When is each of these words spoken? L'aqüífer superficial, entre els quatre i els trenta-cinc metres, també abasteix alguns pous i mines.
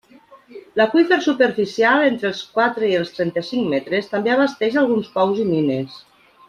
L'aqüífer 0.79 1.19
superficial, 1.25 2.07
entre 2.13 2.27
els 2.31 2.41
quatre 2.57 2.89
i 2.89 2.97
els 3.03 3.15
trenta-cinc 3.19 3.71
metres, 3.75 4.09
també 4.17 4.35
abasteix 4.39 4.83
alguns 4.85 5.13
pous 5.19 5.45
i 5.45 5.51
mines. 5.57 6.05